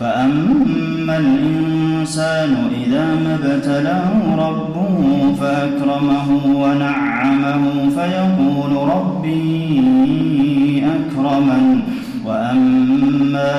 فأما 0.00 1.18
الإنسان 1.18 2.56
إذا 2.86 3.04
ما 3.24 3.34
ابتلاه 3.34 4.48
ربه 4.48 5.32
فأكرمه 5.40 6.28
ونعمه 6.46 7.64
فيقول 7.96 8.88
ربي 8.88 10.84
أكرمن 10.84 11.82
وأما 12.24 13.54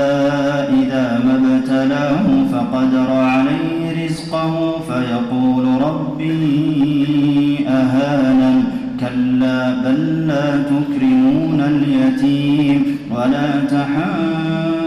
إذا 0.69 1.21
ما 1.25 1.35
ابتلاه 1.35 2.25
فقدر 2.51 3.11
عليه 3.11 4.05
رزقه 4.05 4.79
فيقول 4.87 5.65
ربي 5.81 7.65
أهانن 7.69 8.63
كلا 8.99 9.73
بل 9.83 10.27
لا 10.27 10.63
تكرمون 10.63 11.61
اليتيم 11.61 12.97
ولا 13.11 13.65
تحاضون 13.71 14.86